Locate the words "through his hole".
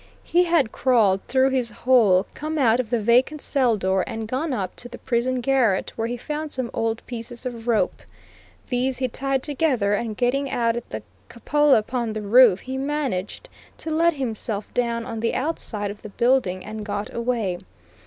1.27-2.25